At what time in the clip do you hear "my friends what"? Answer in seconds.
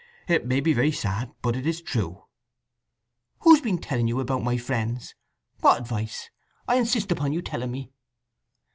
4.41-5.79